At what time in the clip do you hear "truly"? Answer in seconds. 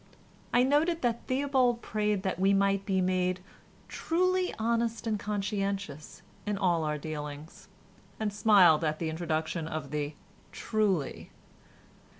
3.87-4.51, 10.51-11.29